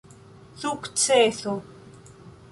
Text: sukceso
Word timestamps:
sukceso 0.59 1.53